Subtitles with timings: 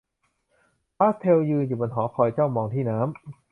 [0.97, 3.09] พาสเทลยืนอยู่บนหอคอยจ้องมองที่น้ำ